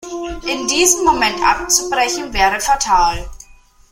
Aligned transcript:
In 0.47 0.65
diesem 0.67 1.05
Moment 1.05 1.39
abzubrechen, 1.47 2.33
wäre 2.33 2.59
fatal. 2.59 3.29